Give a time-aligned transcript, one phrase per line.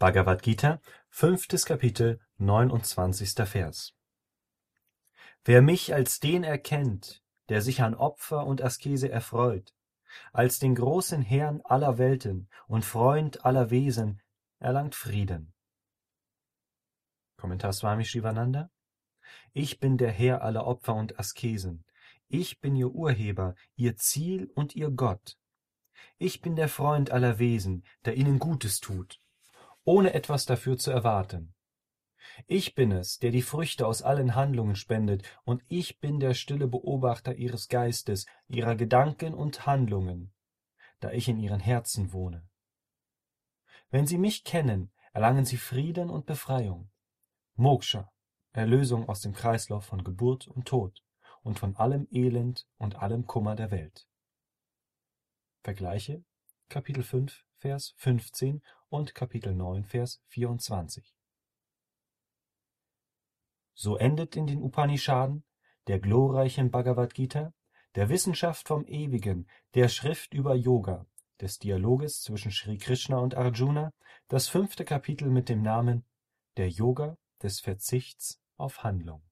[0.00, 0.80] Bhagavad Gita,
[1.10, 3.34] fünftes Kapitel, 29.
[3.46, 3.92] Vers.
[5.44, 9.74] Wer mich als den erkennt, der sich an Opfer und Askese erfreut,
[10.32, 14.22] als den großen Herrn aller Welten und Freund aller Wesen,
[14.58, 15.52] erlangt Frieden.
[17.36, 18.70] Kommentar Swami Shivananda
[19.52, 21.84] Ich bin der Herr aller Opfer und Askesen.
[22.26, 25.36] Ich bin ihr Urheber, ihr Ziel und ihr Gott.
[26.16, 29.20] Ich bin der Freund aller Wesen, der ihnen Gutes tut,
[29.90, 31.52] ohne etwas dafür zu erwarten.
[32.46, 36.68] Ich bin es, der die Früchte aus allen Handlungen spendet, und ich bin der stille
[36.68, 40.32] Beobachter ihres Geistes, ihrer Gedanken und Handlungen,
[41.00, 42.48] da ich in ihren Herzen wohne.
[43.90, 46.92] Wenn sie mich kennen, erlangen sie Frieden und Befreiung.
[47.56, 48.12] Moksha,
[48.52, 51.02] Erlösung aus dem Kreislauf von Geburt und Tod
[51.42, 54.06] und von allem Elend und allem Kummer der Welt.
[55.64, 56.22] Vergleiche
[56.68, 61.14] Kapitel 5, Vers 15 und Kapitel 9, Vers 24.
[63.74, 65.44] So endet in den Upanishaden,
[65.86, 67.54] der glorreichen Bhagavad Gita,
[67.94, 71.06] der Wissenschaft vom Ewigen, der Schrift über Yoga,
[71.40, 73.92] des Dialoges zwischen Sri Krishna und Arjuna,
[74.28, 76.04] das fünfte Kapitel mit dem Namen
[76.56, 79.29] Der Yoga des Verzichts auf Handlung